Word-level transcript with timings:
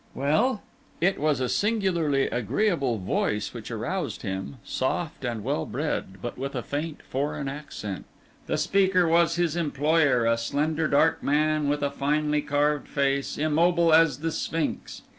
"Well?" 0.15 0.63
It 0.99 1.19
was 1.19 1.39
a 1.39 1.47
singularly 1.47 2.23
agreeable 2.27 2.97
voice 2.97 3.53
which 3.53 3.69
aroused 3.69 4.23
him, 4.23 4.57
soft 4.63 5.23
and 5.23 5.43
well 5.43 5.67
bred, 5.67 6.23
but 6.23 6.39
with 6.39 6.55
a 6.55 6.63
faint 6.63 7.01
foreign 7.07 7.47
accent. 7.47 8.05
The 8.47 8.57
speaker 8.57 9.07
was 9.07 9.35
his 9.35 9.55
employer, 9.55 10.25
a 10.25 10.39
slender 10.39 10.87
dark 10.87 11.21
man, 11.21 11.69
with 11.69 11.83
a 11.83 11.91
finely 11.91 12.41
carved 12.41 12.87
face, 12.87 13.37
immobile 13.37 13.93
as 13.93 14.17
the 14.21 14.31
Sphinx. 14.31 15.03